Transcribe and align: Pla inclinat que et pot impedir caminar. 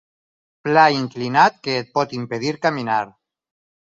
Pla 0.67 0.85
inclinat 0.95 1.59
que 1.67 1.75
et 1.81 1.93
pot 1.99 2.17
impedir 2.21 2.57
caminar. 2.65 2.99